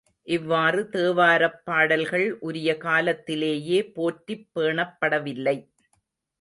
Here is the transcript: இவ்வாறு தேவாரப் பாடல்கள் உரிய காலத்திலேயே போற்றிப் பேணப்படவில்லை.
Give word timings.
இவ்வாறு 0.27 0.89
தேவாரப் 0.91 1.59
பாடல்கள் 1.63 2.25
உரிய 2.41 2.77
காலத்திலேயே 2.77 3.79
போற்றிப் 3.93 4.47
பேணப்படவில்லை. 4.55 5.57